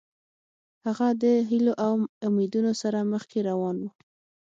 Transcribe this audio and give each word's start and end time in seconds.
هغه 0.85 1.07
د 1.21 1.23
هیلو 1.49 1.73
او 1.85 1.93
امیدونو 2.27 2.71
سره 2.81 2.99
مخکې 3.13 3.39
روان 3.49 3.75
و. 3.81 3.85